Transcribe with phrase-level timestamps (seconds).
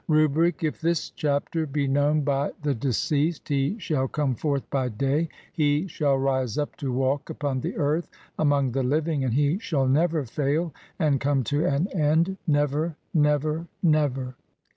[0.07, 5.29] Rubric: if this chapter he known by [the deceased] he shall COME FORTH BY DAY,
[5.53, 8.09] HE SHALL RISE UP TO WALK UPON THE EARTH
[8.39, 13.67] AMONG THE LIVING, AND HE SHALL NEVER FAIL AND COME TO AN END, NEVER, NEVER,
[13.83, 14.33] NEVER.